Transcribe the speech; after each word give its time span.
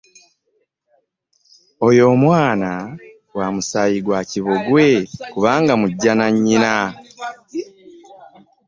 Oyo 1.87 2.03
omwana 2.13 2.71
wa 3.37 3.47
musaayi 3.55 3.97
gwa 4.05 4.21
kibogwe 4.29 4.87
kubanga 5.31 5.73
mujja 5.81 6.11
na 6.17 6.27
nnyina. 6.33 6.75